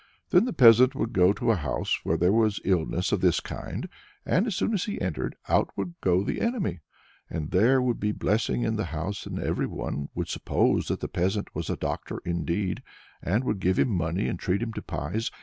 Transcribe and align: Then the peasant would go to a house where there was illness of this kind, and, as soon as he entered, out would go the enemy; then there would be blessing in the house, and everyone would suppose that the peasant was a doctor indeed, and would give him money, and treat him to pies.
Then 0.31 0.45
the 0.45 0.51
peasant 0.51 0.95
would 0.95 1.13
go 1.13 1.31
to 1.31 1.51
a 1.51 1.55
house 1.55 1.99
where 2.03 2.17
there 2.17 2.31
was 2.31 2.59
illness 2.65 3.11
of 3.11 3.21
this 3.21 3.39
kind, 3.39 3.87
and, 4.25 4.47
as 4.47 4.55
soon 4.55 4.73
as 4.73 4.85
he 4.85 4.99
entered, 4.99 5.35
out 5.47 5.69
would 5.77 5.93
go 6.01 6.23
the 6.23 6.41
enemy; 6.41 6.79
then 7.29 7.49
there 7.49 7.79
would 7.83 7.99
be 7.99 8.11
blessing 8.11 8.63
in 8.63 8.77
the 8.77 8.85
house, 8.85 9.27
and 9.27 9.37
everyone 9.37 10.09
would 10.15 10.27
suppose 10.27 10.87
that 10.87 11.01
the 11.01 11.07
peasant 11.07 11.53
was 11.53 11.69
a 11.69 11.77
doctor 11.77 12.19
indeed, 12.25 12.81
and 13.21 13.43
would 13.43 13.59
give 13.59 13.77
him 13.77 13.89
money, 13.89 14.27
and 14.27 14.39
treat 14.39 14.63
him 14.63 14.73
to 14.73 14.81
pies. 14.81 15.29